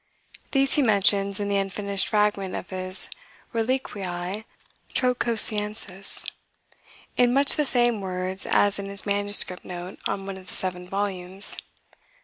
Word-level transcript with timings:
These 0.51 0.73
he 0.73 0.81
mentions 0.81 1.39
in 1.39 1.47
the 1.47 1.57
unfinished 1.57 2.07
fragment 2.07 2.55
of 2.55 2.71
his 2.71 3.07
"Reliquiae 3.53 4.45
Trotcosienses," 4.95 6.25
in 7.17 7.31
much 7.31 7.55
the 7.55 7.65
same 7.65 8.01
words 8.01 8.47
as 8.47 8.79
in 8.79 8.87
his 8.87 9.05
manuscript 9.05 9.63
note 9.63 9.99
on 10.07 10.25
one 10.25 10.37
of 10.39 10.47
the 10.47 10.55
seven 10.55 10.89
volumes. 10.89 11.55